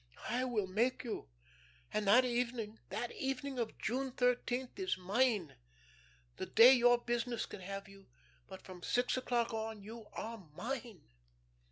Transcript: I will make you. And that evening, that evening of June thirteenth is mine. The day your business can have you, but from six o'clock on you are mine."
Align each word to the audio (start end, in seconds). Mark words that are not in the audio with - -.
I 0.29 0.45
will 0.45 0.65
make 0.65 1.03
you. 1.03 1.29
And 1.93 2.07
that 2.07 2.25
evening, 2.25 2.79
that 2.89 3.11
evening 3.11 3.59
of 3.59 3.77
June 3.77 4.11
thirteenth 4.13 4.79
is 4.79 4.97
mine. 4.97 5.57
The 6.37 6.47
day 6.47 6.73
your 6.73 6.97
business 6.97 7.45
can 7.45 7.61
have 7.61 7.87
you, 7.87 8.07
but 8.47 8.63
from 8.63 8.81
six 8.81 9.15
o'clock 9.15 9.53
on 9.53 9.83
you 9.83 10.07
are 10.13 10.39
mine." 10.55 11.03